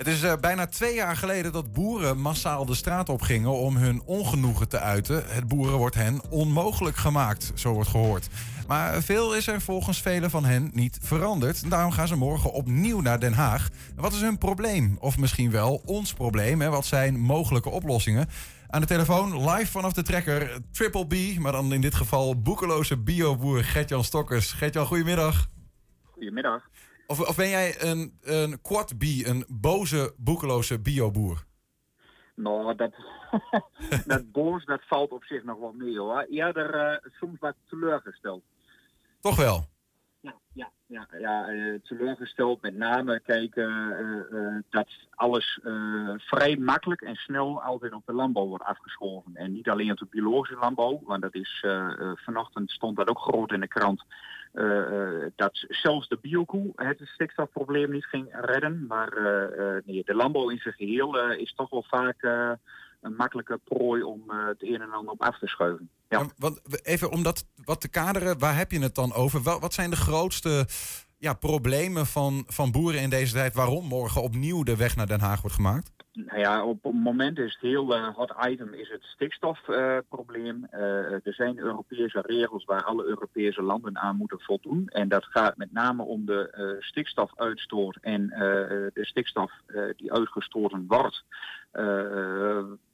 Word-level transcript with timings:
Het 0.00 0.08
is 0.08 0.22
uh, 0.22 0.32
bijna 0.40 0.66
twee 0.66 0.94
jaar 0.94 1.16
geleden 1.16 1.52
dat 1.52 1.72
boeren 1.72 2.20
massaal 2.20 2.64
de 2.64 2.74
straat 2.74 3.08
op 3.08 3.22
gingen 3.22 3.50
om 3.50 3.76
hun 3.76 4.02
ongenoegen 4.04 4.68
te 4.68 4.78
uiten. 4.78 5.24
Het 5.26 5.48
boeren 5.48 5.78
wordt 5.78 5.94
hen 5.94 6.20
onmogelijk 6.30 6.96
gemaakt, 6.96 7.52
zo 7.54 7.72
wordt 7.72 7.88
gehoord. 7.88 8.28
Maar 8.66 9.02
veel 9.02 9.34
is 9.34 9.46
er 9.46 9.60
volgens 9.60 10.02
velen 10.02 10.30
van 10.30 10.44
hen 10.44 10.70
niet 10.72 10.98
veranderd. 11.02 11.70
Daarom 11.70 11.92
gaan 11.92 12.08
ze 12.08 12.16
morgen 12.16 12.52
opnieuw 12.52 13.00
naar 13.00 13.20
Den 13.20 13.32
Haag. 13.32 13.68
Wat 13.96 14.12
is 14.12 14.20
hun 14.20 14.38
probleem? 14.38 14.96
Of 15.00 15.18
misschien 15.18 15.50
wel 15.50 15.82
ons 15.84 16.12
probleem? 16.12 16.60
Hè? 16.60 16.68
Wat 16.68 16.86
zijn 16.86 17.18
mogelijke 17.18 17.70
oplossingen? 17.70 18.28
Aan 18.68 18.80
de 18.80 18.86
telefoon, 18.86 19.50
live 19.50 19.70
vanaf 19.70 19.92
de 19.92 20.02
trekker, 20.02 20.60
Triple 20.72 21.06
B, 21.06 21.38
maar 21.38 21.52
dan 21.52 21.72
in 21.72 21.80
dit 21.80 21.94
geval 21.94 22.40
boekeloze 22.42 22.96
bioboer 22.96 23.64
Gertjan 23.64 24.04
Stokkers. 24.04 24.52
Gertjan, 24.52 24.86
goedemiddag. 24.86 25.48
Goedemiddag. 26.04 26.62
Of, 27.10 27.28
of 27.28 27.36
ben 27.36 27.48
jij 27.48 27.82
een, 27.82 28.18
een 28.22 28.60
quad 28.62 28.94
een 29.00 29.44
boze, 29.48 30.14
boekeloze 30.16 30.80
bioboer? 30.80 31.44
Nou, 32.34 32.76
dat, 32.76 32.92
dat 34.06 34.32
boos, 34.32 34.64
dat 34.64 34.80
valt 34.86 35.10
op 35.10 35.24
zich 35.24 35.44
nog 35.44 35.58
wel 35.58 35.72
mee 35.72 35.98
hoor. 35.98 36.26
Eerder 36.28 36.74
uh, 36.74 37.10
soms 37.18 37.38
wat 37.38 37.54
teleurgesteld. 37.68 38.42
Toch 39.20 39.36
wel? 39.36 39.64
Ja, 40.20 40.34
ja, 40.52 40.70
ja, 40.86 41.06
ja 41.18 41.48
uh, 41.48 41.80
teleurgesteld. 41.80 42.62
Met 42.62 42.76
name 42.76 43.20
kijken 43.20 43.70
uh, 44.32 44.60
dat 44.70 44.88
alles 45.10 45.60
vrij 46.16 46.56
makkelijk 46.56 47.00
en 47.00 47.16
snel 47.16 47.62
altijd 47.62 47.92
op 47.92 48.06
de 48.06 48.12
landbouw 48.12 48.46
wordt 48.46 48.64
afgeschoven. 48.64 49.36
En 49.36 49.52
niet 49.52 49.68
alleen 49.68 49.90
op 49.90 49.98
de 49.98 50.06
biologische 50.10 50.58
landbouw, 50.60 51.00
want 51.04 51.22
dat 51.22 51.34
is 51.34 51.64
vanochtend 52.14 52.70
stond 52.70 52.96
dat 52.96 53.08
ook 53.08 53.18
groot 53.18 53.52
in 53.52 53.60
de 53.60 53.68
krant. 53.68 54.04
Dat 55.36 55.64
zelfs 55.68 56.08
de 56.08 56.18
biokoe 56.20 56.72
het 56.74 57.00
stikstofprobleem 57.04 57.90
niet 57.90 58.04
ging 58.04 58.28
redden. 58.32 58.86
Maar 58.86 59.10
nee, 59.84 60.02
de 60.04 60.14
landbouw 60.14 60.50
in 60.50 60.58
zijn 60.58 60.74
geheel 60.74 61.30
is 61.32 61.54
toch 61.54 61.70
wel 61.70 61.84
vaak 61.88 62.22
een 63.00 63.14
makkelijke 63.14 63.60
prooi 63.64 64.02
om 64.02 64.30
het 64.30 64.62
een 64.62 64.80
en 64.80 64.92
ander 64.92 65.12
op 65.12 65.22
af 65.22 65.38
te 65.38 65.46
schuiven. 65.46 65.90
Ja. 66.08 66.26
Want 66.36 66.84
even 66.86 67.10
om 67.10 67.22
dat 67.22 67.46
wat 67.64 67.80
te 67.80 67.88
kaderen, 67.88 68.38
waar 68.38 68.56
heb 68.56 68.70
je 68.70 68.80
het 68.80 68.94
dan 68.94 69.12
over? 69.12 69.42
Wat 69.42 69.74
zijn 69.74 69.90
de 69.90 69.96
grootste 69.96 70.66
ja, 71.18 71.32
problemen 71.32 72.06
van, 72.06 72.44
van 72.46 72.70
boeren 72.70 73.00
in 73.00 73.10
deze 73.10 73.34
tijd? 73.34 73.54
Waarom 73.54 73.84
morgen 73.84 74.22
opnieuw 74.22 74.62
de 74.62 74.76
weg 74.76 74.96
naar 74.96 75.06
Den 75.06 75.20
Haag 75.20 75.40
wordt 75.40 75.56
gemaakt? 75.56 75.90
Nou 76.26 76.38
ja, 76.38 76.64
op 76.64 76.82
het 76.82 76.94
moment 76.94 77.38
is 77.38 77.52
het 77.52 77.62
heel 77.62 77.96
uh, 77.96 78.08
hot 78.14 78.34
item 78.48 78.74
is 78.74 78.88
het 78.88 79.02
stikstofprobleem. 79.02 80.66
Uh, 80.72 80.80
uh, 80.80 81.12
er 81.12 81.34
zijn 81.34 81.58
Europese 81.58 82.20
regels 82.26 82.64
waar 82.64 82.84
alle 82.84 83.04
Europese 83.04 83.62
landen 83.62 83.98
aan 83.98 84.16
moeten 84.16 84.40
voldoen. 84.40 84.86
En 84.88 85.08
dat 85.08 85.24
gaat 85.24 85.56
met 85.56 85.72
name 85.72 86.02
om 86.02 86.26
de 86.26 86.76
stikstofuitstoot 86.80 87.96
en 88.00 88.26
de 88.94 89.04
stikstof 89.06 89.52
die 89.96 90.12
uitgestoten 90.12 90.84
wordt. 90.86 91.24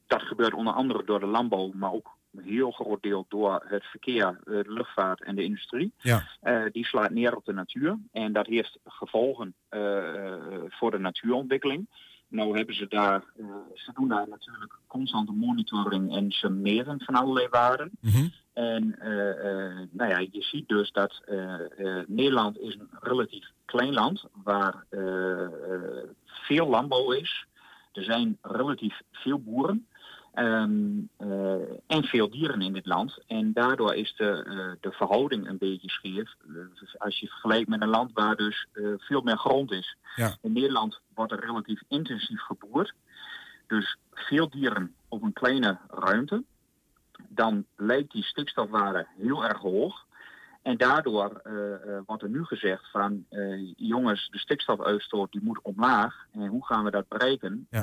dat 0.07 0.21
gebeurt 0.21 0.53
onder 0.53 0.73
andere 0.73 1.03
door 1.05 1.19
de 1.19 1.25
landbouw, 1.25 1.71
maar 1.73 1.91
ook 1.91 2.17
een 2.37 2.43
heel 2.43 2.71
groot 2.71 3.01
deel 3.01 3.25
door 3.29 3.63
het 3.67 3.83
verkeer, 3.83 4.39
de 4.43 4.63
luchtvaart 4.67 5.23
en 5.23 5.35
de 5.35 5.43
industrie. 5.43 5.91
Ja. 5.97 6.23
Uh, 6.43 6.63
die 6.71 6.85
slaat 6.85 7.09
neer 7.09 7.35
op 7.35 7.45
de 7.45 7.53
natuur. 7.53 7.97
En 8.11 8.33
dat 8.33 8.47
heeft 8.47 8.79
gevolgen 8.85 9.53
uh, 9.69 10.33
voor 10.67 10.91
de 10.91 10.99
natuurontwikkeling. 10.99 11.87
Nou 12.27 12.57
hebben 12.57 12.75
ze 12.75 12.87
daar, 12.87 13.23
uh, 13.35 13.45
ze 13.73 13.91
doen 13.93 14.07
daar 14.07 14.27
natuurlijk 14.27 14.79
constante 14.87 15.31
monitoring 15.31 16.15
en 16.15 16.31
ze 16.31 16.49
meren 16.49 17.01
van 17.01 17.15
allerlei 17.15 17.47
waarden. 17.49 17.91
Mm 18.01 18.11
-hmm. 18.11 18.31
En 18.53 18.95
nou 19.91 20.09
ja, 20.09 20.17
je 20.17 20.41
ziet 20.41 20.67
dus 20.67 20.91
dat 20.91 21.21
Nederland 22.07 22.59
is 22.59 22.73
een 22.73 22.89
relatief 22.99 23.51
klein 23.65 23.93
land 23.93 24.25
waar 24.43 24.85
veel 26.25 26.67
landbouw 26.67 27.11
is. 27.11 27.45
Er 27.93 28.03
zijn 28.03 28.37
relatief 28.41 29.01
veel 29.11 29.39
boeren. 29.39 29.87
Um, 30.39 31.09
uh, 31.19 31.53
en 31.87 32.03
veel 32.03 32.29
dieren 32.29 32.61
in 32.61 32.73
dit 32.73 32.85
land. 32.85 33.23
En 33.27 33.53
daardoor 33.53 33.95
is 33.95 34.15
de, 34.15 34.45
uh, 34.47 34.71
de 34.81 34.91
verhouding 34.91 35.47
een 35.47 35.57
beetje 35.57 35.89
scheef. 35.89 36.35
Uh, 36.47 36.57
als 36.97 37.19
je 37.19 37.27
vergelijkt 37.27 37.69
met 37.69 37.81
een 37.81 37.89
land 37.89 38.11
waar 38.13 38.35
dus 38.35 38.67
veel 38.97 39.21
meer 39.21 39.37
grond 39.37 39.71
is. 39.71 39.95
Ja. 40.15 40.37
In 40.41 40.53
Nederland 40.53 40.99
wordt 41.13 41.31
er 41.31 41.45
relatief 41.45 41.81
intensief 41.87 42.41
geboerd. 42.41 42.93
Dus 43.67 43.97
veel 44.11 44.49
dieren 44.49 44.93
op 45.07 45.21
een 45.23 45.33
kleine 45.33 45.77
ruimte. 45.89 46.43
Dan 47.27 47.65
lijkt 47.75 48.11
die 48.11 48.23
stikstofwaarde 48.23 49.07
heel 49.17 49.45
erg 49.45 49.57
hoog. 49.57 50.05
En 50.61 50.77
daardoor 50.77 51.41
uh, 51.43 51.53
uh, 51.53 51.99
wordt 52.05 52.23
er 52.23 52.29
nu 52.29 52.43
gezegd 52.43 52.91
van 52.91 53.25
uh, 53.29 53.73
jongens, 53.75 54.29
de 54.29 54.37
stikstofuitstoot 54.37 55.31
die 55.31 55.43
moet 55.43 55.59
omlaag. 55.61 56.25
En 56.31 56.47
hoe 56.47 56.65
gaan 56.65 56.83
we 56.83 56.91
dat 56.91 57.07
bereiken? 57.07 57.67
Ja. 57.69 57.81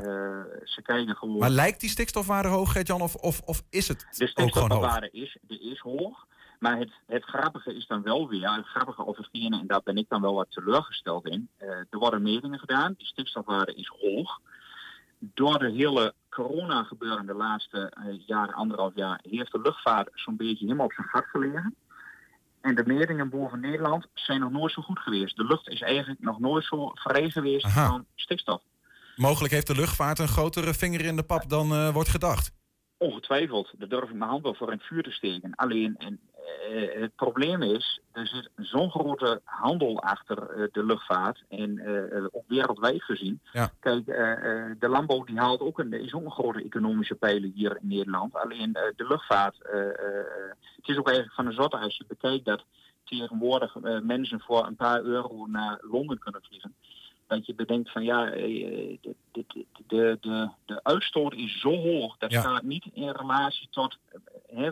ze 0.65 0.83
kijken 0.83 1.17
gewoon. 1.17 1.39
Maar 1.39 1.51
lijkt 1.51 1.81
die 1.81 1.91
stikstofwaarde 1.91 2.49
hoog, 2.49 2.73
Gert-Jan, 2.73 3.01
of, 3.01 3.15
of, 3.15 3.41
of 3.41 3.63
is 3.71 3.89
het 3.89 4.07
De 4.19 4.27
stikstofwaarde 4.27 5.11
is, 5.11 5.39
die 5.43 5.71
is 5.71 5.79
hoog. 5.79 6.27
Maar 6.59 6.79
het, 6.79 6.91
het 7.07 7.25
grappige 7.25 7.75
is 7.75 7.87
dan 7.87 8.03
wel 8.03 8.29
weer, 8.29 8.55
het 8.55 8.67
grappige 8.67 9.03
of 9.03 9.17
hetgene, 9.17 9.59
en 9.59 9.67
daar 9.67 9.83
ben 9.85 9.97
ik 9.97 10.09
dan 10.09 10.21
wel 10.21 10.35
wat 10.35 10.51
teleurgesteld 10.51 11.27
in. 11.27 11.49
er 11.59 11.99
worden 11.99 12.23
metingen 12.23 12.59
gedaan, 12.59 12.95
die 12.97 13.07
stikstofwaarde 13.07 13.75
is 13.75 13.93
hoog. 14.01 14.41
Door 15.19 15.59
de 15.59 15.71
hele 15.71 16.15
corona 16.31 16.83
gebeuren 16.83 17.27
de 17.27 17.35
laatste 17.35 17.93
jaar, 18.27 18.53
anderhalf 18.53 18.93
jaar, 18.95 19.21
heeft 19.23 19.53
de 19.53 19.61
luchtvaart 19.61 20.11
zo'n 20.13 20.37
beetje 20.37 20.65
helemaal 20.65 20.87
op 20.87 20.93
zijn 20.93 21.09
gat 21.09 21.25
gelegen. 21.25 21.75
En 22.65 22.75
de 22.75 22.83
metingen 22.87 23.29
boven 23.29 23.61
Nederland 23.61 24.07
zijn 24.15 24.41
nog 24.41 24.51
nooit 24.51 24.73
zo 24.73 24.83
goed 24.83 24.99
geweest. 24.99 25.37
De 25.37 25.45
lucht 25.45 25.69
is 25.69 25.81
eigenlijk 25.81 26.21
nog 26.21 26.39
nooit 26.39 26.65
zo 26.65 26.91
vrij 26.95 27.31
geweest 27.31 27.65
Aha. 27.65 27.89
van 27.89 28.07
stikstof. 28.15 28.63
Mogelijk 29.17 29.53
heeft 29.53 29.67
de 29.67 29.75
luchtvaart 29.75 30.19
een 30.19 30.29
grotere 30.29 30.75
vinger 30.75 31.05
in 31.05 31.17
de 31.17 31.23
pap 31.23 31.49
dan 31.49 31.73
uh, 31.73 31.91
wordt 31.91 32.09
gedacht. 32.09 32.53
Ongetwijfeld. 32.97 33.75
Daar 33.79 33.89
durf 33.89 34.09
ik 34.09 34.15
mijn 34.15 34.31
hand 34.31 34.43
wel 34.43 34.55
voor 34.55 34.67
in 34.67 34.77
het 34.77 34.87
vuur 34.87 35.03
te 35.03 35.11
steken. 35.11 35.55
Alleen, 35.55 35.97
en, 35.97 36.21
uh, 36.71 37.01
het 37.01 37.17
probleem 37.17 37.63
is, 37.63 38.01
er 38.13 38.27
zit 38.27 38.51
zo'n 38.57 38.91
grote 38.91 39.41
handel 39.45 40.03
achter 40.03 40.57
uh, 40.57 40.67
de 40.73 40.85
luchtvaart. 40.85 41.43
En 41.49 41.83
ook 42.33 42.45
wereldwijd 42.47 43.03
gezien. 43.03 43.41
Ja. 43.53 43.71
Kijk, 43.81 44.07
de 44.79 44.89
landbouw 44.89 45.25
die 45.25 45.39
haalt 45.39 45.61
ook 45.61 45.79
een, 45.79 45.93
is 45.93 46.15
ook 46.15 46.25
een 46.25 46.31
grote 46.31 46.63
economische 46.63 47.15
pijler 47.15 47.51
hier 47.55 47.79
in 47.81 47.89
Nederland. 47.89 48.35
Alleen 48.35 48.73
de 48.73 49.07
luchtvaart, 49.09 49.57
het 50.77 50.89
is 50.89 50.97
ook 50.97 51.07
eigenlijk 51.07 51.37
van 51.37 51.47
een 51.47 51.53
zotte 51.53 51.77
als 51.77 51.97
je 51.97 52.05
bekijkt 52.09 52.45
dat 52.45 52.65
tegenwoordig 53.05 53.77
mensen 54.03 54.41
voor 54.41 54.67
een 54.67 54.77
paar 54.77 55.03
euro 55.03 55.47
naar 55.47 55.79
Londen 55.81 56.19
kunnen 56.19 56.43
vliegen 56.43 56.75
dat 57.27 57.47
je 57.47 57.55
bedenkt 57.55 57.91
van 57.91 58.05
ja, 58.05 58.25
de, 58.25 58.99
de, 59.33 59.45
de, 59.87 60.19
de, 60.21 60.49
de 60.65 60.81
uitstoot 60.83 61.35
is 61.35 61.61
zo 61.61 61.77
hoog. 61.77 62.17
Dat 62.19 62.31
ja. 62.31 62.41
staat 62.41 62.63
niet 62.63 62.87
in 62.93 63.09
relatie 63.09 63.69
tot 63.71 63.99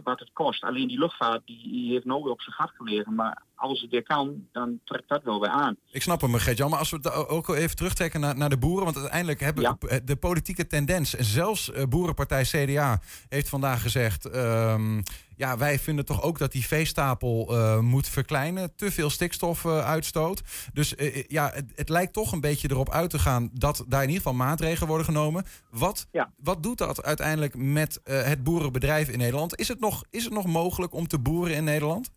wat 0.03 0.21
het 0.21 0.31
kost. 0.33 0.65
Alleen 0.65 0.89
die 0.89 0.99
luchtvaart 0.99 1.47
die 1.47 1.93
heeft 1.93 2.05
nooit 2.05 2.27
op 2.27 2.41
zijn 2.41 2.55
gat 2.55 2.71
gelegen. 2.71 3.15
Maar 3.15 3.43
als 3.63 3.81
het 3.81 3.91
weer 3.91 4.03
kan, 4.03 4.47
dan 4.53 4.81
trekt 4.85 5.09
dat 5.09 5.23
wel 5.23 5.41
weer 5.41 5.51
aan. 5.51 5.77
Ik 5.91 6.03
snap 6.03 6.21
hem, 6.21 6.35
Gert-Jan. 6.35 6.71
Maar 6.71 6.79
als 6.79 6.91
we 6.91 6.97
het 6.97 7.29
ook 7.29 7.49
even 7.49 7.77
terugtrekken 7.77 8.21
naar, 8.21 8.37
naar 8.37 8.51
de 8.51 8.59
boeren. 8.59 8.85
Want 8.85 8.97
uiteindelijk 8.97 9.41
hebben 9.41 9.63
ja. 9.63 10.01
de 10.05 10.17
politieke 10.17 10.67
tendens... 10.67 11.15
en 11.15 11.25
zelfs 11.25 11.71
boerenpartij 11.89 12.43
CDA 12.43 13.01
heeft 13.29 13.49
vandaag 13.49 13.83
gezegd... 13.83 14.35
Um, 14.35 15.03
ja, 15.43 15.57
wij 15.57 15.79
vinden 15.79 16.05
toch 16.05 16.23
ook 16.23 16.39
dat 16.39 16.53
die 16.53 16.67
veestapel 16.67 17.49
uh, 17.51 17.79
moet 17.79 18.09
verkleinen. 18.09 18.77
Te 18.77 18.91
veel 18.91 19.11
stikstof 19.11 19.65
uh, 19.65 19.85
uitstoot. 19.85 20.43
Dus 20.73 20.95
uh, 20.95 21.25
ja, 21.29 21.51
het, 21.55 21.73
het, 21.75 21.89
lijkt 21.89 22.13
toch 22.13 22.33
een 22.33 22.41
beetje 22.41 22.71
erop 22.71 22.91
uit 22.91 23.11
te 23.11 23.19
gaan... 23.19 23.51
dat 23.53 23.85
daar 23.89 24.03
in 24.03 24.09
ieder 24.09 24.23
geval 24.23 24.47
maatregelen 24.47 24.89
worden 24.89 25.07
genomen. 25.07 25.45
Wat, 25.71 26.07
ja. 26.13 26.33
wat 26.37 26.63
doet 26.63 26.79
dat 26.79 27.03
uiteindelijk 27.03 27.57
met 27.57 28.01
het 28.05 28.43
boerenbedrijf 28.43 29.09
in 29.09 29.19
Nederland? 29.19 29.59
Is 29.59 29.69
het, 29.69 29.81
nog, 29.81 30.05
is 30.11 30.25
het 30.25 30.33
nog 30.33 30.47
mogelijk 30.47 30.95
om 30.95 31.09
te 31.09 31.19
boeren 31.19 31.55
in 31.55 31.65
Nederland? 31.65 32.11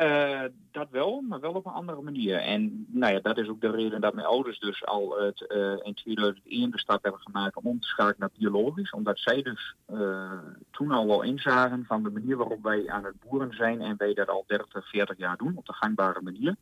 Uh, 0.00 0.42
dat 0.70 0.90
wel, 0.90 1.20
maar 1.20 1.40
wel 1.40 1.52
op 1.52 1.66
een 1.66 1.72
andere 1.72 2.02
manier. 2.02 2.38
En 2.38 2.86
nou 2.88 3.12
ja, 3.12 3.20
dat 3.20 3.38
is 3.38 3.48
ook 3.48 3.60
de 3.60 3.70
reden 3.70 4.00
dat 4.00 4.14
mijn 4.14 4.26
ouders 4.26 4.58
dus 4.58 4.84
al 4.84 5.20
het, 5.20 5.44
uh, 5.48 5.86
in 5.86 5.94
2001 5.94 6.70
de 6.70 6.78
stap 6.78 7.02
hebben 7.02 7.20
gemaakt 7.20 7.56
om 7.56 7.66
om 7.66 7.80
te 7.80 7.86
schakelen 7.86 8.16
naar 8.18 8.38
biologisch. 8.38 8.90
Omdat 8.90 9.18
zij 9.18 9.42
dus 9.42 9.74
uh, 9.92 10.32
toen 10.70 10.90
al 10.90 11.06
wel 11.06 11.22
inzagen 11.22 11.84
van 11.84 12.02
de 12.02 12.10
manier 12.10 12.36
waarop 12.36 12.62
wij 12.62 12.88
aan 12.88 13.04
het 13.04 13.20
boeren 13.28 13.54
zijn 13.54 13.80
en 13.80 13.94
wij 13.96 14.14
dat 14.14 14.28
al 14.28 14.44
30, 14.46 14.88
40 14.88 15.18
jaar 15.18 15.36
doen 15.36 15.56
op 15.56 15.66
de 15.66 15.72
gangbare 15.72 16.20
manier. 16.22 16.56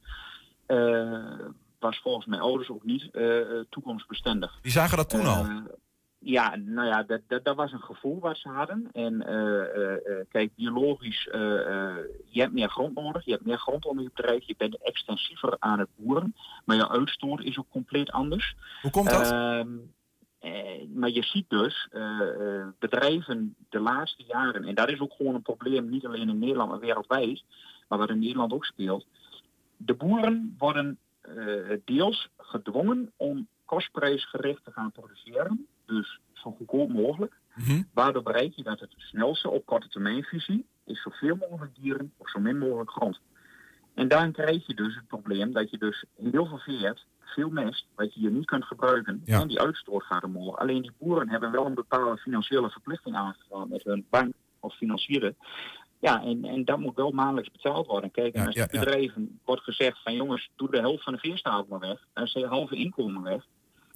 was 1.79 1.99
volgens 1.99 2.27
mijn 2.27 2.41
ouders 2.41 2.71
ook 2.71 2.85
niet 2.85 3.11
toekomstbestendig. 3.69 4.59
Die 4.63 4.73
zagen 4.73 4.97
dat 4.97 5.11
toen 5.11 5.27
al? 5.27 5.47
Ja, 6.21 6.57
nou 6.57 6.87
ja, 6.87 7.03
dat, 7.03 7.21
dat, 7.27 7.45
dat, 7.45 7.57
was 7.57 7.73
een 7.73 7.83
gevoel 7.83 8.19
wat 8.19 8.37
ze 8.37 8.49
hadden. 8.49 8.89
En 8.93 9.25
uh, 9.29 10.13
uh, 10.13 10.25
kijk, 10.29 10.55
biologisch, 10.55 11.27
uh, 11.27 11.33
je 12.25 12.41
hebt 12.41 12.53
meer 12.53 12.69
grond 12.69 12.95
nodig, 12.95 13.25
je 13.25 13.31
hebt 13.31 13.47
meer 13.47 13.59
grond 13.59 13.87
onder 13.87 14.05
je 14.05 14.11
bedrijf, 14.15 14.45
je 14.47 14.55
bent 14.57 14.83
extensiever 14.83 15.57
aan 15.59 15.79
het 15.79 15.89
boeren, 15.97 16.35
maar 16.65 16.77
je 16.77 16.89
uitstoot 16.89 17.41
is 17.41 17.59
ook 17.59 17.71
compleet 17.71 18.11
anders. 18.11 18.57
Hoe 18.83 18.91
komt 18.91 19.11
dat? 19.11 19.33
Ehm, 19.33 19.69
maar 20.95 21.11
je 21.11 21.23
ziet 21.23 21.49
dus 21.49 21.89
bedrijven 22.79 23.55
de 23.69 23.81
laatste 23.81 24.25
jaren, 24.27 24.65
en 24.65 24.75
dat 24.75 24.89
is 24.89 25.01
ook 25.01 25.13
gewoon 25.13 25.35
een 25.35 25.43
probleem, 25.43 25.89
niet 25.89 26.07
alleen 26.07 26.29
in 26.29 26.39
Nederland, 26.39 26.71
maar 26.71 26.81
wereldwijd, 26.81 27.45
maar 27.89 27.99
wat 27.99 28.11
in 28.11 28.19
Nederland 28.19 28.53
ook 28.53 28.65
speelt. 28.65 29.07
De 29.77 29.95
boeren 29.95 30.55
worden 30.59 30.99
deels 31.85 32.29
gedwongen 32.37 33.13
om 33.17 33.49
kostprijsgericht 33.65 34.65
te 34.65 34.73
gaan 34.73 34.93
produceren. 34.93 35.67
Dus 35.89 36.21
zo 36.33 36.51
goedkoop 36.51 36.89
mogelijk. 36.89 37.33
Mhm. 37.55 37.83
Waardoor 37.93 38.23
bereik 38.23 38.53
je 38.55 38.63
dat 38.63 38.81
het 38.81 38.95
snelste 38.97 39.51
op 39.51 39.67
korte 39.67 39.89
termijnvisie 39.89 40.67
is 40.85 41.03
zoveel 41.03 41.37
mogelijk 41.37 41.75
dieren 41.75 42.13
of 42.17 42.31
zo 42.31 42.41
min 42.41 42.59
mogelijk 42.59 42.91
grond. 42.91 43.21
En 43.95 44.09
daarin 44.09 44.33
krijg 44.33 44.67
je 44.67 44.75
dus 44.75 44.95
het 44.95 45.07
probleem 45.07 45.53
dat 45.53 45.71
je 45.71 45.79
dus 45.79 46.05
heel 46.17 46.47
veel 46.47 46.59
vee 46.59 46.79
hebt, 46.79 47.07
veel 47.21 47.49
mest, 47.49 47.87
wat 47.95 48.15
je 48.15 48.21
hier 48.21 48.31
niet 48.31 48.47
kunt 48.47 48.65
gebruiken. 48.65 49.23
En 49.25 49.49
die 49.49 49.61
uitstoot 49.61 50.03
gaat 50.03 50.25
omhoog. 50.25 50.59
Alleen 50.59 50.83
die 50.83 50.93
boeren 50.99 51.29
hebben 51.29 51.51
wel 51.51 51.67
een 51.67 51.75
bepaalde 51.75 52.17
financiële 52.17 52.71
verplichting 52.71 53.17
aangegaan 53.17 53.69
met 53.69 53.85
hun 53.85 54.07
bank 54.11 54.35
of 54.61 54.75
financieren. 54.77 55.37
Ja, 56.01 56.23
en, 56.23 56.45
en 56.45 56.65
dat 56.65 56.79
moet 56.79 56.97
wel 56.97 57.11
maandelijks 57.11 57.51
betaald 57.51 57.87
worden. 57.87 58.11
Kijk, 58.11 58.35
en 58.35 58.47
als 58.47 58.55
ja, 58.55 58.67
bedrijven 58.67 59.41
wordt 59.45 59.63
gezegd 59.63 60.03
van 60.03 60.15
jongens, 60.15 60.51
doe 60.57 60.71
de 60.71 60.79
helft 60.79 61.03
van 61.05 61.13
de 61.13 61.19
veestapel 61.19 61.67
maar 61.69 61.89
weg. 61.89 62.07
Dan 62.13 62.25
is 62.25 62.35
halve 62.35 62.75
inkomen 62.75 63.23
weg. 63.23 63.47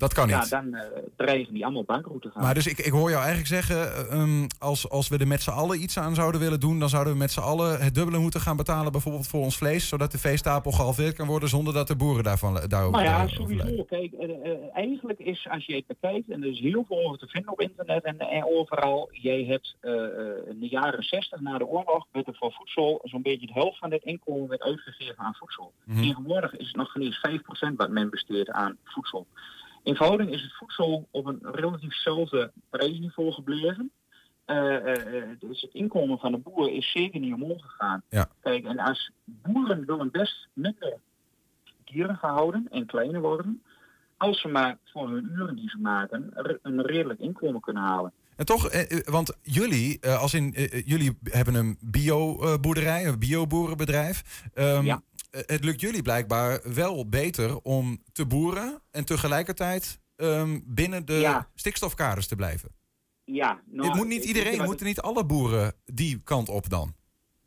Dat 0.03 0.15
kan 0.15 0.27
niet. 0.27 0.49
Ja, 0.49 0.61
dan 0.61 0.75
uh, 0.75 0.81
dreigen 1.17 1.55
die 1.55 1.65
allemaal 1.65 1.85
bankroute 1.85 2.31
gaan. 2.31 2.43
Maar 2.43 2.55
dus 2.55 2.67
ik, 2.67 2.79
ik 2.79 2.93
hoor 2.93 3.11
jou 3.11 3.23
eigenlijk 3.25 3.47
zeggen, 3.47 3.79
um, 4.19 4.47
als, 4.59 4.89
als 4.89 5.09
we 5.09 5.19
er 5.19 5.27
met 5.27 5.43
z'n 5.43 5.51
allen 5.51 5.83
iets 5.83 5.99
aan 5.99 6.15
zouden 6.15 6.41
willen 6.41 6.61
doen, 6.61 6.79
dan 6.79 6.89
zouden 6.89 7.13
we 7.13 7.19
met 7.19 7.31
z'n 7.31 7.41
allen 7.41 7.81
het 7.81 7.95
dubbele 7.95 8.19
moeten 8.19 8.41
gaan 8.41 8.57
betalen, 8.57 8.93
bijvoorbeeld 8.93 9.27
voor 9.27 9.41
ons 9.41 9.57
vlees, 9.57 9.89
zodat 9.89 10.13
de 10.13 10.19
veestapel 10.19 10.73
gehalveerd 10.73 11.17
kan 11.17 11.27
worden 11.27 11.49
zonder 11.49 11.75
dat 11.75 11.89
de 11.89 11.97
boeren 11.97 12.25
daarvan 12.25 12.61
daarover. 12.69 13.03
Nou 13.03 13.05
ja, 13.05 13.29
sowieso. 13.29 13.85
Kijk, 13.85 14.13
uh, 14.13 14.55
eigenlijk 14.73 15.19
is 15.19 15.49
als 15.51 15.67
je 15.67 15.75
het 15.75 15.87
bekijkt, 15.87 16.31
en 16.31 16.43
er 16.43 16.51
is 16.51 16.61
heel 16.61 16.85
veel 16.89 17.07
over 17.07 17.19
te 17.19 17.27
vinden 17.27 17.53
op 17.53 17.61
internet 17.61 18.05
en, 18.05 18.19
en 18.19 18.45
overal, 18.45 19.09
jij 19.13 19.45
hebt 19.45 19.77
in 20.49 20.61
de 20.61 20.69
jaren 20.69 21.03
60 21.03 21.41
na 21.41 21.59
de 21.59 21.67
oorlog 21.67 22.07
werd 22.13 22.27
er 22.27 22.35
voor 22.35 22.53
voedsel 22.53 23.01
zo'n 23.03 23.23
beetje 23.23 23.47
de 23.47 23.53
helft 23.53 23.79
van 23.79 23.91
dit 23.91 24.05
inkomen 24.05 24.49
werd 24.49 24.63
uitgegeven 24.63 25.19
aan 25.19 25.35
voedsel. 25.35 25.73
Mm 25.85 25.95
-hmm. 25.95 26.03
Tegenwoordig 26.03 26.57
is 26.57 26.67
het 26.67 26.77
nog 26.77 26.93
geen 26.93 27.03
eens 27.03 27.21
5% 27.73 27.77
wat 27.77 27.91
men 27.91 28.11
besteedt 28.11 28.51
aan 28.51 28.77
voedsel. 28.85 29.27
In 29.83 29.95
verhouding 29.95 30.31
is 30.31 30.43
het 30.43 30.57
voedsel 30.57 31.09
op 31.11 31.27
een 31.27 31.39
relatief 31.43 31.89
hetzelfde 31.89 32.53
prijsniveau 32.71 33.33
gebleven. 33.33 33.91
Uh, 34.47 34.95
dus 35.39 35.61
het 35.61 35.73
inkomen 35.73 36.19
van 36.19 36.33
de 36.33 36.39
boer 36.39 36.73
is 36.73 36.93
zeker 36.93 37.21
niet 37.21 37.35
omhoog 37.35 37.63
gegaan. 37.63 38.03
Ja. 38.09 38.29
Kijk, 38.41 38.65
en 38.65 38.79
als 38.79 39.11
boeren 39.25 39.87
willen 39.87 40.11
best 40.11 40.49
minder 40.53 40.99
dieren 41.85 42.17
gaan 42.17 42.35
houden 42.35 42.67
en 42.71 42.87
kleiner 42.87 43.21
worden, 43.21 43.63
als 44.17 44.41
ze 44.41 44.49
maar 44.49 44.79
voor 44.85 45.09
hun 45.09 45.31
uren 45.33 45.57
die 45.57 45.69
ze 45.69 45.79
maken 45.79 46.31
een 46.63 46.83
redelijk 46.83 47.21
inkomen 47.21 47.61
kunnen 47.61 47.83
halen. 47.83 48.13
En 48.37 48.47
toch, 48.47 48.71
want 49.05 49.37
jullie, 49.43 50.07
als 50.07 50.35
in, 50.35 50.55
jullie 50.85 51.19
hebben 51.23 51.55
een 51.55 51.77
bio-boerderij, 51.81 53.07
een 53.07 53.19
bio-boerenbedrijf. 53.19 54.45
Um, 54.55 54.85
ja. 54.85 55.03
Eh, 55.33 55.41
het 55.47 55.65
lukt 55.65 55.81
jullie 55.81 56.03
blijkbaar 56.03 56.61
wel 56.75 57.09
beter 57.09 57.61
om 57.61 58.03
te 58.13 58.27
boeren 58.27 58.83
en 58.91 59.05
tegelijkertijd 59.05 60.01
ehm, 60.17 60.61
binnen 60.65 61.07
de 61.07 61.45
stikstofkaders 61.55 62.27
te 62.27 62.37
blijven. 62.37 62.69
Ja, 63.25 63.61
nou, 63.67 63.89
het 63.89 63.97
moet 63.97 64.07
niet 64.07 64.25
iedereen, 64.25 64.65
moeten 64.65 64.87
niet 64.87 65.01
alle 65.01 65.25
boeren 65.25 65.75
die 65.85 66.21
kant 66.25 66.49
op 66.49 66.69
dan? 66.69 66.95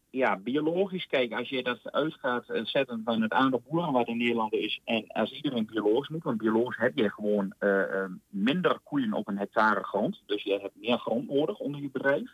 Ja, 0.09 0.37
biologisch, 0.37 1.07
kijk, 1.07 1.33
als 1.33 1.49
je 1.49 1.63
dat 1.63 1.91
uitgaat 1.91 2.49
eh, 2.49 2.65
zetten 2.65 3.01
van 3.05 3.21
het 3.21 3.31
aantal 3.31 3.61
boeren 3.69 3.91
wat 3.91 4.07
in 4.07 4.17
Nederland 4.17 4.53
is, 4.53 4.81
en 4.83 5.07
als 5.07 5.31
iedereen 5.31 5.65
biologisch 5.65 6.09
moet, 6.09 6.23
want 6.23 6.37
biologisch 6.37 6.77
heb 6.77 6.97
je 6.97 7.09
gewoon 7.09 7.53
uh, 7.59 8.05
minder 8.29 8.79
koeien 8.83 9.13
op 9.13 9.27
een 9.27 9.37
hectare 9.37 9.83
grond, 9.83 10.23
dus 10.25 10.43
je 10.43 10.59
hebt 10.61 10.75
meer 10.75 10.97
grond 10.97 11.29
nodig 11.29 11.59
onder 11.59 11.81
je 11.81 11.89
bedrijf 11.89 12.31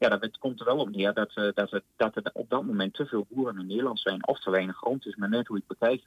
ja, 0.00 0.16
dat 0.16 0.38
komt 0.38 0.60
er 0.60 0.66
wel 0.66 0.78
op 0.78 0.90
neer 0.90 1.14
dat, 1.14 1.32
uh, 1.36 1.48
dat, 1.54 1.70
het, 1.70 1.82
dat 1.96 2.16
er 2.16 2.30
op 2.32 2.50
dat 2.50 2.64
moment 2.64 2.94
te 2.94 3.06
veel 3.06 3.26
boeren 3.28 3.58
in 3.60 3.66
Nederland 3.66 4.00
zijn 4.00 4.26
of 4.26 4.40
te 4.40 4.50
weinig 4.50 4.76
grond 4.76 5.06
is, 5.06 5.16
maar 5.16 5.28
net 5.28 5.46
hoe 5.46 5.56
je 5.56 5.64
het 5.68 5.78
bekijkt. 5.78 6.06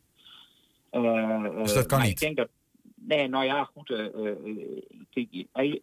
Uh, 0.91 1.55
dus 1.57 1.73
dat 1.73 1.85
kan 1.85 2.01
niet? 2.01 2.09
Ik 2.09 2.19
denk 2.19 2.37
dat, 2.37 2.47
nee, 2.95 3.27
nou 3.27 3.45
ja, 3.45 3.63
goed. 3.63 3.89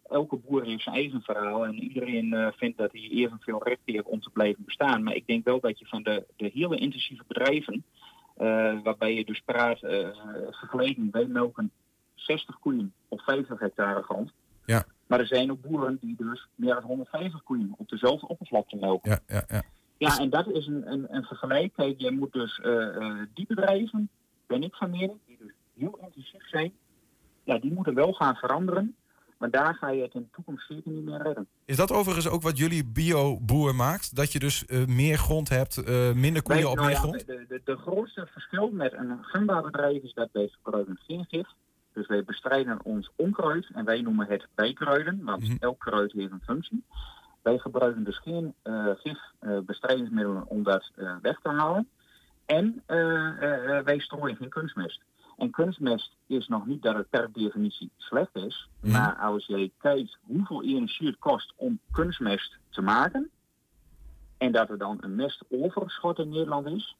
elke 0.09 0.35
boer 0.35 0.63
heeft 0.63 0.83
zijn 0.83 0.95
eigen 0.95 1.21
verhaal 1.21 1.65
en 1.65 1.83
iedereen 1.83 2.53
vindt 2.55 2.77
dat 2.77 2.91
hij 2.91 3.09
evenveel 3.09 3.63
recht 3.63 3.81
heeft 3.85 4.05
om 4.05 4.21
te 4.21 4.29
blijven 4.29 4.63
bestaan. 4.65 5.03
Maar 5.03 5.15
ik 5.15 5.27
denk 5.27 5.45
wel 5.45 5.59
dat 5.59 5.79
je 5.79 5.85
van 5.85 6.03
de, 6.03 6.25
de 6.35 6.51
hele 6.53 6.77
intensieve 6.77 7.23
bedrijven, 7.27 7.83
waarbij 8.83 9.13
je 9.13 9.25
dus 9.25 9.41
praat, 9.45 9.79
vergeleken 9.79 11.09
bij 11.09 11.25
melken 11.25 11.71
60 12.15 12.59
koeien 12.59 12.93
op 13.07 13.21
50 13.21 13.59
hectare 13.59 14.03
grond. 14.03 14.31
Ja. 14.65 14.85
Maar 15.11 15.19
er 15.19 15.27
zijn 15.27 15.51
ook 15.51 15.61
boeren 15.61 15.97
die 16.01 16.15
dus 16.17 16.47
meer 16.55 16.73
dan 16.73 16.83
150 16.83 17.43
koeien 17.43 17.73
op 17.77 17.89
dezelfde 17.89 18.27
oppervlakte 18.27 18.75
melken. 18.75 19.11
Ja, 19.11 19.19
ja, 19.27 19.43
ja. 19.47 19.63
ja 19.97 20.17
en 20.17 20.29
dat 20.29 20.47
is 20.47 20.67
een, 20.67 20.91
een, 20.91 21.15
een 21.15 21.23
vergelijk. 21.23 21.73
Kijk, 21.73 21.99
je 21.99 22.11
moet 22.11 22.33
dus 22.33 22.59
uh, 22.63 23.21
die 23.33 23.45
bedrijven, 23.47 24.09
ben 24.47 24.63
ik 24.63 24.75
van 24.75 24.89
mening, 24.89 25.19
die 25.25 25.37
dus 25.39 25.51
heel 25.77 25.99
intensief 26.01 26.47
zijn, 26.49 26.71
ja, 27.43 27.59
die 27.59 27.73
moeten 27.73 27.93
wel 27.93 28.13
gaan 28.13 28.35
veranderen. 28.35 28.95
Maar 29.37 29.49
daar 29.49 29.75
ga 29.75 29.89
je 29.89 30.01
het 30.01 30.13
in 30.13 30.21
de 30.21 30.29
toekomst 30.31 30.67
zeker 30.67 30.91
niet 30.91 31.03
meer 31.03 31.21
redden. 31.21 31.47
Is 31.65 31.75
dat 31.75 31.91
overigens 31.91 32.27
ook 32.27 32.41
wat 32.41 32.57
jullie 32.57 32.85
bio-boer 32.85 33.75
maakt? 33.75 34.15
Dat 34.15 34.31
je 34.31 34.39
dus 34.39 34.63
uh, 34.67 34.85
meer 34.85 35.17
grond 35.17 35.49
hebt, 35.49 35.77
uh, 35.77 36.13
minder 36.13 36.41
koeien 36.41 36.69
op 36.69 36.75
nou 36.75 36.87
meer 36.87 36.95
ja, 36.95 37.01
grond? 37.01 37.27
De, 37.27 37.45
de, 37.47 37.61
de, 37.63 37.75
grootste 37.75 38.27
verschil 38.31 38.69
met 38.69 38.93
een 38.93 39.17
gunbaar 39.21 39.61
bedrijf 39.61 40.03
is 40.03 40.13
dat 40.13 40.29
wij 40.31 40.47
gebruiken 40.47 40.99
geen 41.07 41.25
gif. 41.29 41.47
Dus 41.93 42.07
wij 42.07 42.23
bestrijden 42.23 42.83
ons 42.83 43.11
onkruid 43.15 43.69
en 43.73 43.85
wij 43.85 44.01
noemen 44.01 44.27
het 44.27 44.47
bijkruiden, 44.55 45.23
want 45.23 45.43
mhm. 45.43 45.55
elk 45.59 45.79
kruid 45.79 46.11
heeft 46.11 46.31
een 46.31 46.41
functie. 46.45 46.83
Wij 47.41 47.57
gebruiken 47.57 48.03
dus 48.03 48.17
geen 48.17 48.53
uh, 48.63 48.85
gifbestrijdingsmiddelen 48.95 50.47
om 50.47 50.63
dat 50.63 50.91
uh, 50.95 51.15
weg 51.21 51.39
te 51.41 51.49
halen. 51.49 51.87
En 52.45 52.83
wij 53.83 53.99
strooien 53.99 54.35
geen 54.35 54.49
kunstmest. 54.49 55.01
En 55.37 55.51
kunstmest 55.51 56.15
is 56.27 56.47
nog 56.47 56.65
niet 56.65 56.81
dat 56.81 56.95
het 56.95 57.09
per 57.09 57.29
definitie 57.33 57.91
slecht 57.97 58.35
is. 58.35 58.69
Mhm. 58.81 58.91
Maar 58.91 59.15
als 59.15 59.45
je 59.45 59.71
kijkt 59.77 60.17
hoeveel 60.21 60.63
energie 60.63 61.07
het 61.07 61.19
kost 61.19 61.53
om 61.55 61.79
kunstmest 61.91 62.57
te 62.69 62.81
maken. 62.81 63.29
En 64.37 64.51
dat 64.51 64.69
er 64.69 64.77
dan 64.77 64.97
een 65.01 65.15
mestoverschot 65.15 66.19
in 66.19 66.29
Nederland 66.29 66.67
is. 66.67 66.95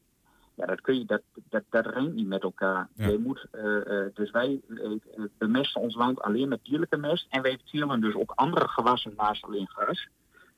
Ja, 0.62 0.68
dat, 0.68 0.82
kun 0.82 0.98
je, 0.98 1.06
dat, 1.06 1.22
dat, 1.50 1.64
dat 1.70 1.86
ringt 1.86 2.14
niet 2.14 2.28
met 2.28 2.44
elkaar. 2.44 2.90
Je 2.94 3.20
moet, 3.20 3.46
uh, 3.52 4.06
dus 4.14 4.32
wij 4.32 4.62
uh, 4.68 5.00
bemesten 5.38 5.82
ons 5.82 5.96
land 5.96 6.22
alleen 6.22 6.48
met 6.48 6.64
dierlijke 6.64 6.98
mest. 6.98 7.28
En 7.30 7.42
wij 7.42 7.58
telen 7.72 8.02
dus 8.02 8.14
ook 8.14 8.32
andere 8.36 8.68
gewassen 8.68 9.14
naast 9.18 9.44
alleen 9.44 9.68
gras. 9.68 10.08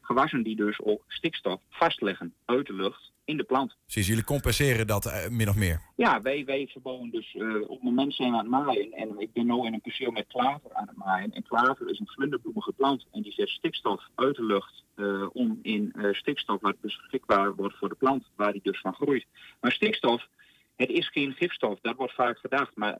Gewassen 0.06 0.44
die 0.44 0.56
dus 0.56 0.82
ook 0.82 1.04
stikstof 1.08 1.62
vastleggen 1.70 2.34
uit 2.46 2.68
de 2.68 2.74
lucht 2.74 3.12
in 3.26 3.38
de 3.38 3.44
plant. 3.44 3.76
Precies, 3.84 4.08
jullie 4.08 4.24
compenseren 4.24 4.88
dat 4.88 5.06
uh, 5.06 5.28
min 5.30 5.50
of 5.50 5.56
meer? 5.56 5.82
Ja, 5.96 6.22
wij, 6.22 6.46
wij 6.46 6.68
verbouwen 6.72 7.10
dus 7.10 7.34
uh, 7.34 7.62
op 7.62 7.70
het 7.70 7.84
moment 7.84 8.14
zijn 8.14 8.32
we 8.32 8.38
aan 8.38 8.44
het 8.44 8.66
maaien. 8.66 8.92
En 8.92 9.20
ik 9.20 9.34
ben 9.34 9.46
nu 9.46 9.66
in 9.66 9.74
een 9.74 9.82
perceel 9.82 10.12
met 10.12 10.28
klaver 10.28 10.74
aan 10.74 10.88
het 10.88 10.98
maaien. 10.98 11.32
En 11.32 11.44
klaver 11.44 11.90
is 11.90 12.00
een 12.00 12.08
vlinderbloemige 12.08 12.72
plant. 12.72 13.06
En 13.12 13.22
die 13.22 13.32
zet 13.32 13.50
stikstof 13.50 14.04
uit 14.16 14.36
de 14.36 14.44
lucht 14.44 14.84
uh, 14.96 15.26
om 15.34 15.60
in 15.62 15.94
stikstof 16.12 16.62
wat 16.62 16.82
beschikbaar 16.82 17.56
wordt 17.56 17.78
voor 17.78 17.90
de 17.90 17.96
plant. 17.96 18.24
Waar 18.36 18.52
die 18.52 18.62
dus 18.64 18.80
van 18.80 18.94
groeit. 18.94 19.26
Maar 19.62 19.72
stikstof, 19.72 20.28
het 20.76 20.90
is 20.90 21.10
geen 21.10 21.34
gifstof. 21.34 21.80
Dat 21.82 21.96
wordt 21.96 22.14
vaak 22.14 22.38
gedacht. 22.38 22.76
Maar 22.76 23.00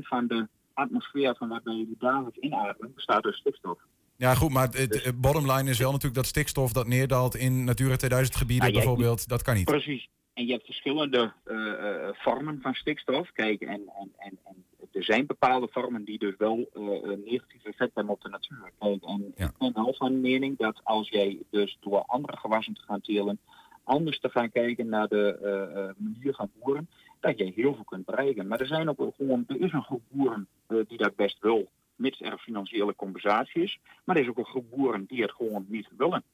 van 0.00 0.26
de 0.26 0.48
atmosfeer 0.74 1.36
van 1.36 1.48
wat 1.48 1.62
wij 1.64 1.86
dagelijks 1.98 2.38
inademen 2.38 2.94
bestaat 2.94 3.24
uit 3.24 3.34
stikstof. 3.34 3.78
Ja, 4.22 4.34
goed, 4.34 4.50
maar 4.50 4.68
het, 4.70 4.90
dus- 4.90 5.10
bottom 5.20 5.50
line 5.50 5.70
is 5.70 5.78
wel 5.78 5.90
natuurlijk 5.90 6.14
dat 6.14 6.26
stikstof 6.26 6.72
dat 6.72 6.86
neerdaalt 6.86 7.36
in 7.36 7.64
Natura 7.64 7.96
2000 7.96 8.36
gebieden 8.36 8.72
bijvoorbeeld, 8.72 9.28
dat 9.28 9.42
kan 9.42 9.54
niet. 9.54 9.64
Precies. 9.64 10.08
En 10.34 10.46
je 10.46 10.52
hebt 10.52 10.64
verschillende 10.64 11.32
uh, 11.44 12.08
vormen 12.12 12.58
van 12.62 12.74
stikstof. 12.74 13.32
Kijk, 13.32 13.60
en, 13.60 13.68
en, 13.68 14.12
en, 14.18 14.38
en, 14.44 14.64
er 14.92 15.04
zijn 15.04 15.26
bepaalde 15.26 15.68
vormen 15.70 16.04
die 16.04 16.18
dus 16.18 16.34
wel 16.38 16.58
uh, 16.58 16.82
negatief 17.24 17.64
effect 17.64 17.94
hebben 17.94 18.12
op 18.12 18.20
de 18.20 18.28
natuur. 18.28 18.72
Kijk, 18.78 19.02
en 19.02 19.34
ik 19.36 19.58
ben 19.58 19.72
wel 19.74 19.94
van 19.98 20.20
mening 20.20 20.58
dat 20.58 20.80
als 20.82 21.08
jij 21.08 21.38
dus 21.50 21.76
door 21.80 22.02
andere 22.06 22.36
gewassen 22.36 22.74
te 22.74 22.82
gaan 22.86 23.00
telen, 23.00 23.38
anders 23.82 24.20
te 24.20 24.28
gaan 24.28 24.50
kijken 24.50 24.88
naar 24.88 25.08
de 25.08 25.94
manier 25.98 26.34
van 26.34 26.50
boeren, 26.58 26.88
dat 27.20 27.38
je 27.38 27.52
heel 27.54 27.74
veel 27.74 27.84
kunt 27.84 28.04
bereiken. 28.04 28.46
Maar 28.46 28.60
er 28.60 28.66
zijn 28.66 28.88
ook 28.88 29.14
gewoon, 29.16 29.44
er 29.48 29.60
is 29.60 29.72
een 29.72 29.82
groep 29.82 30.02
boeren 30.08 30.48
die 30.66 30.98
dat 30.98 31.16
best 31.16 31.38
wil 31.40 31.68
mits 31.96 32.20
er 32.20 32.38
financiële 32.38 32.94
compensatie 32.94 33.62
is. 33.62 33.78
Maar 34.04 34.16
er 34.16 34.22
is 34.22 34.28
ook 34.28 34.38
een 34.38 34.44
groep 34.44 34.70
boeren 34.70 35.04
die 35.06 35.22
het 35.22 35.32
gewoon 35.32 35.64
niet 35.68 35.88
willen. 35.96 36.24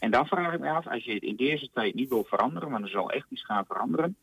En 0.00 0.10
dan 0.10 0.26
vraag 0.26 0.54
ik 0.54 0.60
me 0.60 0.70
af, 0.70 0.86
als 0.86 1.04
je 1.04 1.12
het 1.12 1.22
in 1.22 1.36
deze 1.36 1.70
tijd 1.72 1.94
niet 1.94 2.08
wil 2.08 2.24
veranderen, 2.24 2.70
want 2.70 2.84
er 2.84 2.90
zal 2.90 3.10
echt 3.10 3.26
iets 3.30 3.44
gaan 3.44 3.64
veranderen, 3.66 4.16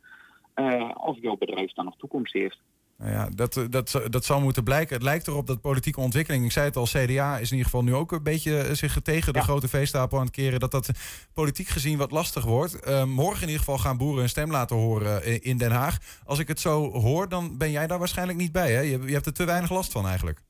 uh, 0.55 0.91
of 0.95 1.17
jouw 1.21 1.37
bedrijf 1.37 1.73
dan 1.73 1.85
nog 1.85 1.97
toekomst 1.97 2.33
heeft. 2.33 2.61
Nou 2.97 3.11
ja, 3.11 3.29
dat, 3.35 3.57
eh, 3.57 3.63
dat, 3.69 4.01
dat 4.09 4.25
zal 4.25 4.41
moeten 4.41 4.63
blijken. 4.63 4.95
Het 4.95 5.03
lijkt 5.03 5.27
erop 5.27 5.47
dat 5.47 5.61
politieke 5.61 5.99
ontwikkeling, 5.99 6.45
ik 6.45 6.51
zei 6.51 6.65
het 6.65 6.75
al, 6.75 6.85
CDA 6.85 7.37
is 7.37 7.51
in 7.51 7.57
ieder 7.57 7.71
geval 7.71 7.83
nu 7.83 7.93
ook 7.93 8.11
een 8.11 8.23
beetje 8.23 8.57
eh, 8.57 8.73
zich 8.73 9.01
tegen 9.01 9.33
de 9.33 9.41
grote 9.41 9.67
veestapel 9.67 10.17
aan 10.17 10.25
het 10.25 10.33
keren, 10.33 10.59
dat 10.59 10.71
dat 10.71 10.89
politiek 11.33 11.67
gezien 11.67 11.97
wat 11.97 12.11
lastig 12.11 12.43
wordt. 12.43 12.87
Uh, 12.87 13.03
morgen 13.03 13.41
in 13.41 13.47
ieder 13.47 13.63
geval 13.63 13.77
gaan 13.77 13.97
boeren 13.97 14.23
een 14.23 14.29
stem 14.29 14.51
laten 14.51 14.75
horen 14.75 15.43
in 15.43 15.57
Den 15.57 15.71
Haag. 15.71 15.97
Als 16.25 16.39
ik 16.39 16.47
het 16.47 16.59
zo 16.59 16.91
hoor, 16.91 17.29
dan 17.29 17.57
ben 17.57 17.71
jij 17.71 17.87
daar 17.87 17.99
waarschijnlijk 17.99 18.37
niet 18.37 18.51
bij. 18.51 18.71
Hè? 18.71 18.79
Je, 18.79 19.01
je 19.05 19.13
hebt 19.13 19.25
er 19.25 19.33
te 19.33 19.45
weinig 19.45 19.71
last 19.71 19.91
van 19.91 20.07
eigenlijk. 20.07 20.44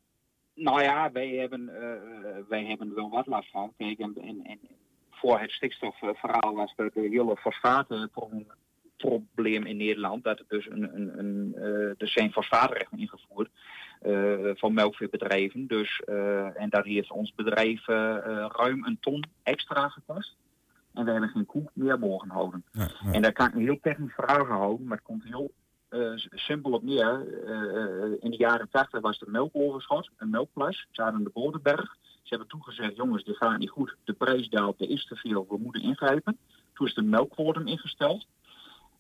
Nou 0.56 0.82
ja, 0.82 1.12
wij 1.12 1.30
hebben, 1.30 1.62
uh, 1.62 2.48
wij 2.48 2.66
hebben 2.66 2.96
wel 2.96 3.10
wat 3.10 3.28
last 3.28 3.52
van. 3.52 3.74
Kijk, 3.78 4.00
en, 4.00 4.16
en, 4.22 4.44
en 4.44 4.60
voor 5.12 5.40
het 5.40 5.52
stikstofverhaal 5.52 6.56
was 6.56 6.74
de, 6.76 6.92
de 6.94 7.02
hele 7.02 7.38
fosfatenproblematiek 7.38 8.54
probleem 8.98 9.66
in 9.66 9.78
Nederland. 9.78 10.24
Dat 10.24 10.40
er 10.40 10.46
dus 10.48 10.70
een, 10.70 10.96
een, 10.96 11.20
een 11.20 11.56
er 11.98 12.08
zijn 12.08 12.32
fosfaatrechten 12.32 12.98
ingevoerd 12.98 13.50
van 14.60 14.74
melkveebedrijven. 14.74 15.68
Dus, 15.68 16.00
en 16.54 16.70
dat 16.70 16.86
heeft 16.86 17.12
ons 17.12 17.34
bedrijf 17.36 17.88
ruim 17.88 18.86
een 18.86 18.98
ton 19.00 19.24
extra 19.44 19.90
gekost. 19.90 20.36
En 20.94 21.06
we 21.06 21.12
hebben 21.12 21.30
geen 21.30 21.46
koe 21.46 21.70
meer 21.74 22.00
mogen 22.00 22.30
houden. 22.30 22.64
En 23.12 23.22
daar 23.22 23.34
kan 23.34 23.48
ik 23.48 23.54
een 23.54 23.62
heel 23.62 23.80
technisch 23.82 24.14
verhaal 24.14 24.46
houden, 24.46 24.88
maar 24.88 24.98
het 24.98 25.06
komt 25.06 25.24
heel 25.24 25.52
simpel 26.32 26.72
op 26.72 26.84
neer. 26.84 27.26
Uh, 27.48 28.18
in 28.20 28.32
de 28.32 28.38
jaren 28.38 28.70
80 28.72 29.02
was 29.02 29.22
er 29.22 29.32
melkoverschot, 29.32 30.10
een 30.18 30.30
melkplas. 30.30 30.88
Ze 30.92 31.02
hadden 31.02 31.24
de 31.24 31.32
Bodenberg. 31.34 31.96
Ze 32.02 32.30
hebben 32.30 32.48
toegezegd, 32.48 32.96
jongens, 32.96 33.24
dit 33.24 33.38
gaat 33.38 33.58
niet 33.58 33.70
goed. 33.70 33.96
De 34.04 34.14
prijs 34.14 34.50
daalt, 34.50 34.82
er 34.82 34.90
is 34.90 35.06
te 35.06 35.16
veel, 35.16 35.46
we 35.50 35.58
moeten 35.58 35.82
ingrijpen. 35.82 36.38
Toen 36.74 36.88
is 36.88 36.94
de 36.94 37.02
melkquotum 37.02 37.68
ingesteld. 37.68 38.26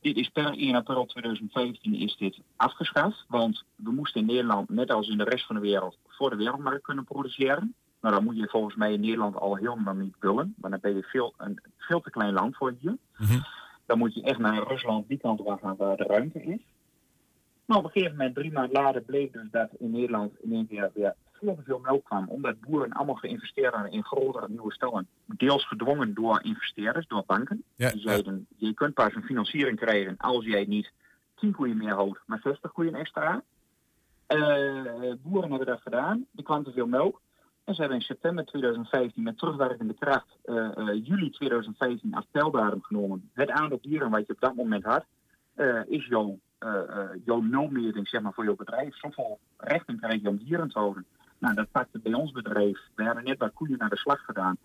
Dit 0.02 0.18
is 0.18 0.30
per 0.30 0.58
1 0.58 0.76
april 0.76 1.06
2015 1.06 1.94
is 1.94 2.18
dit 2.18 2.40
afgeschaft. 2.56 3.26
Want 3.28 3.64
we 3.76 3.92
moesten 3.92 4.22
in 4.22 4.28
Nederland, 4.28 4.70
net 4.70 4.92
als 4.92 5.08
in 5.08 5.18
de 5.18 5.24
rest 5.24 5.46
van 5.46 5.56
de 5.56 5.62
wereld, 5.62 5.98
voor 6.08 6.30
de 6.30 6.36
wereldmarkt 6.36 6.84
kunnen 6.84 7.04
produceren. 7.04 7.76
Nou, 8.02 8.16
dan 8.16 8.24
moet 8.24 8.38
je 8.38 8.48
volgens 8.48 8.76
mij 8.76 8.94
in 8.94 9.00
Nederland 9.00 9.36
al 9.36 9.56
helemaal 9.56 9.94
niet 9.94 10.16
willen. 10.20 10.54
Want 10.58 10.74
dan 10.74 10.82
ben 10.82 10.96
je 10.96 11.04
veel, 11.04 11.34
een 11.38 11.60
veel 11.78 12.02
te 12.02 12.10
klein 12.10 12.34
land 12.34 12.56
voor 12.56 12.76
je. 12.80 12.98
Mm 13.18 13.46
Dan 13.86 13.98
moet 13.98 14.14
je 14.14 14.22
echt 14.22 14.40
naar 14.40 14.68
Rusland, 14.68 15.08
die 15.08 15.18
kant 15.18 15.42
waar, 15.42 15.76
waar 15.78 15.98
de 15.98 16.04
ruimte 16.04 16.44
is. 16.44 16.60
Nou, 17.66 17.80
op 17.80 17.86
een 17.86 17.92
gegeven 17.92 18.18
moment, 18.18 18.36
drie 18.36 18.52
maanden 18.52 18.82
later, 18.82 19.02
bleek 19.02 19.34
dus 19.34 19.48
dat 19.52 19.70
in 19.78 19.92
Nederland 19.92 20.34
in 20.42 20.54
één 20.54 20.68
keer 20.68 20.92
weer 20.94 21.16
veel 21.32 21.56
te 21.56 21.62
veel 21.64 21.80
melk 21.80 22.04
kwam. 22.06 22.30
Omdat 22.30 22.60
boeren 22.60 22.92
allemaal 22.92 23.16
geïnvesteerd 23.16 23.74
hadden 23.74 23.92
in 23.92 24.04
grotere 24.04 24.50
nieuwe 24.50 24.74
stallen. 24.74 25.08
Deels 25.26 25.68
gedwongen 25.68 26.14
door 26.14 26.44
investeerders, 26.44 27.08
door 27.08 27.24
banken. 27.26 27.64
die 27.76 28.00
zeiden, 28.00 28.48
je 28.58 28.74
kunt 28.74 28.94
pas 28.94 29.16
een 29.16 29.24
financiering 29.24 29.80
krijgen 29.80 30.16
als 30.18 30.46
jij 30.46 30.66
niet 30.66 30.92
10 31.36 31.52
koeien 31.52 31.78
meer 31.78 31.94
houdt, 31.94 32.20
maar 32.26 32.40
60 32.44 32.72
koeien 32.72 32.96
extra. 32.96 33.44
Uh, 34.28 35.14
boeren 35.22 35.50
hebben 35.50 35.68
dat 35.68 35.82
gedaan. 35.82 36.26
Er 36.36 36.44
kwam 36.44 36.64
te 36.64 36.72
veel 36.72 36.88
melk. 36.88 37.22
En 37.64 37.74
ze 37.74 37.80
hebben 37.82 38.00
in 38.00 38.06
september 38.06 38.46
2015 38.46 39.24
met 39.24 39.38
terugwerkende 39.38 39.94
kracht 39.94 40.38
uh, 40.46 40.70
uh, 40.78 41.06
juli 41.06 41.30
2015 41.30 42.14
als 42.14 42.26
genomen. 42.82 43.30
Het 43.34 43.50
aantal 43.50 43.80
dieren 43.82 44.10
wat 44.10 44.28
je 44.28 44.34
op 44.34 44.40
dat 44.40 44.56
moment 44.56 44.84
had, 44.84 45.06
is 45.88 46.06
jouw 46.06 46.40
jouw 47.26 47.42
nulmeting 47.42 48.08
zeg 48.08 48.22
maar, 48.22 48.34
voor 48.34 48.44
jouw 48.44 48.56
bedrijf. 48.56 48.98
Zoveel 48.98 49.40
rechten 49.58 50.00
krijg 50.00 50.22
je 50.22 50.30
om 50.30 50.38
dieren 50.38 50.70
te 50.70 50.80
houden. 50.80 51.06
Nou, 51.38 51.56
dat 51.56 51.72
pakte 51.72 52.00
bij 52.00 52.14
ons 52.14 52.32
bedrijf. 52.32 52.80
We 52.96 53.04
hebben 53.04 53.24
net 53.24 53.38
bij 53.38 53.50
koeien 53.54 53.78
naar 53.78 53.90
de 53.90 53.98
slag 53.98 54.26
gedaan. 54.26 54.58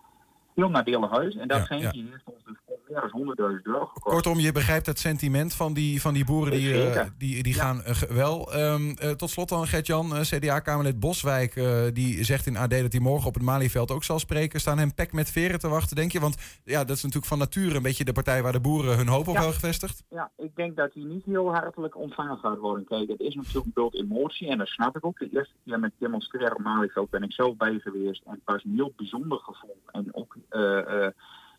Heel 0.55 0.69
nadelig 0.69 1.11
uit. 1.11 1.35
En 1.35 1.47
dat 1.47 1.67
ja, 1.67 1.75
ja. 1.75 1.91
heeft 1.91 2.23
ons 2.25 2.43
dus 2.43 2.57
meer 2.91 3.09
dan 3.11 3.55
100.000 3.57 3.61
euro 3.63 3.85
gekost. 3.85 4.15
Kortom, 4.15 4.39
je 4.39 4.51
begrijpt 4.51 4.85
het 4.85 4.99
sentiment 4.99 5.53
van 5.53 5.73
die, 5.73 6.01
van 6.01 6.13
die 6.13 6.25
boeren 6.25 6.51
die, 6.51 6.93
uh, 6.93 7.01
die, 7.17 7.43
die 7.43 7.53
gaan 7.53 7.81
uh, 7.87 7.95
wel. 7.95 8.55
Um, 8.55 8.87
uh, 8.87 9.09
tot 9.09 9.29
slot 9.29 9.49
dan, 9.49 9.67
Gert-Jan, 9.67 10.11
CDA-Kamerlid 10.21 10.99
Boswijk, 10.99 11.53
die 11.93 12.23
zegt 12.23 12.47
in 12.47 12.57
AD 12.57 12.69
dat 12.69 12.91
hij 12.91 13.01
morgen 13.01 13.27
op 13.27 13.33
het 13.33 13.43
Malieveld 13.43 13.91
ook 13.91 14.03
zal 14.03 14.19
spreken. 14.19 14.59
Staan 14.59 14.77
hem 14.77 14.93
pek 14.93 15.13
met 15.13 15.31
veren 15.31 15.59
te 15.59 15.67
wachten, 15.67 15.95
denk 15.95 16.11
je? 16.11 16.19
Want 16.19 16.59
ja, 16.63 16.83
dat 16.83 16.95
is 16.95 17.03
natuurlijk 17.03 17.29
van 17.29 17.37
nature 17.37 17.75
een 17.75 17.81
beetje 17.81 18.03
de 18.03 18.11
partij 18.11 18.43
waar 18.43 18.51
de 18.51 18.59
boeren 18.59 18.97
hun 18.97 19.07
hoop 19.07 19.27
op 19.27 19.35
hebben 19.35 19.53
gevestigd. 19.53 20.03
Ja, 20.09 20.31
ik 20.37 20.55
denk 20.55 20.75
dat 20.75 20.93
hij 20.93 21.03
niet 21.03 21.25
heel 21.25 21.53
hartelijk 21.53 21.97
ontvangen 21.97 22.37
gaat 22.37 22.57
worden. 22.57 22.85
Kijk, 22.85 23.09
het 23.09 23.19
is 23.19 23.35
natuurlijk 23.35 23.65
een 23.65 23.71
beeld 23.73 23.95
emotie 23.95 24.47
en 24.47 24.57
dat 24.57 24.67
snap 24.67 24.95
ik 24.95 25.05
ook. 25.05 25.19
De 25.19 25.29
eerste 25.33 25.53
keer 25.65 25.79
met 25.79 25.91
demonstreren 25.97 26.55
op 26.55 26.63
Malieveld 26.63 27.09
ben 27.09 27.23
ik 27.23 27.33
zelf 27.33 27.55
bij 27.57 27.79
geweest 27.79 28.21
en 28.25 28.31
het 28.31 28.41
was 28.45 28.63
een 28.63 28.75
heel 28.75 28.93
bijzonder 28.95 29.39
gevoel. 29.39 29.77
En 29.91 30.07
ook 30.11 30.35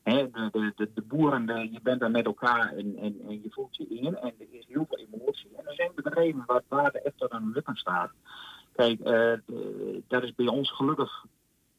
de, 0.02 0.72
de, 0.76 0.90
de, 0.94 1.02
boeren, 1.02 1.46
de, 1.46 1.68
je 1.72 1.80
bent 1.82 2.00
daar 2.00 2.10
met 2.10 2.24
elkaar 2.24 2.72
en, 2.72 2.96
en, 2.96 3.20
en, 3.28 3.42
je 3.42 3.50
voelt 3.50 3.76
je 3.76 3.86
in 3.88 4.16
en 4.16 4.34
er 4.38 4.46
is 4.50 4.66
heel 4.68 4.86
veel 4.88 5.06
emotie. 5.12 5.50
En 5.56 5.66
er 5.66 5.74
zijn 5.74 5.90
bedrijven 5.94 6.42
waar 6.46 6.56
het 6.56 6.64
water 6.68 7.02
echt 7.02 7.30
aan 7.30 7.44
de 7.44 7.50
lippen 7.54 7.76
staat. 7.76 8.10
Kijk, 8.72 9.00
uh, 9.00 9.32
dat 10.08 10.22
is 10.22 10.34
bij 10.34 10.46
ons 10.46 10.70
gelukkig 10.70 11.24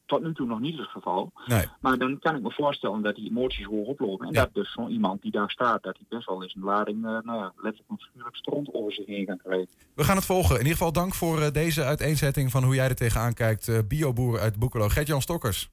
tot 0.05 0.23
nu 0.23 0.33
toe 0.33 0.47
nog 0.47 0.59
niet 0.59 0.77
het 0.77 0.87
geval. 0.87 1.31
Nee. 1.45 1.65
Maar 1.81 1.97
dan 1.97 2.19
kan 2.19 2.35
ik 2.35 2.41
me 2.41 2.51
voorstellen 2.51 3.01
dat 3.01 3.15
die 3.15 3.29
emoties 3.29 3.65
hoog 3.65 3.87
oplopen. 3.87 4.27
En 4.27 4.33
dat 4.33 4.53
dus 4.53 4.71
zo'n 4.71 4.91
iemand 4.91 5.21
die 5.21 5.31
daar 5.31 5.49
staat, 5.49 5.83
dat 5.83 5.97
hij 5.97 6.05
best 6.09 6.27
wel 6.27 6.43
eens 6.43 6.55
een 6.55 6.63
lading, 6.63 6.97
uh, 6.97 7.03
nou 7.03 7.37
ja, 7.39 7.53
letterlijk 7.55 7.89
een 7.89 7.97
schuurlijk 7.97 8.35
stront 8.35 8.73
over 8.73 8.93
zich 8.93 9.05
heen 9.05 9.25
kan 9.25 9.37
krijgen. 9.37 9.67
We 9.95 10.03
gaan 10.03 10.15
het 10.15 10.25
volgen. 10.25 10.55
In 10.55 10.61
ieder 10.61 10.77
geval 10.77 10.91
dank 10.91 11.13
voor 11.13 11.39
uh, 11.39 11.51
deze 11.51 11.83
uiteenzetting 11.83 12.51
van 12.51 12.63
hoe 12.63 12.75
jij 12.75 12.87
er 12.87 12.95
tegenaan 12.95 13.33
kijkt. 13.33 13.87
Bioboer 13.87 14.39
uit 14.39 14.59
Boekelo. 14.59 14.87
Gert-Jan 14.87 15.21
Stokkers. 15.21 15.69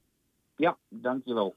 Ja, 0.57 0.76
dankjewel. 0.88 1.54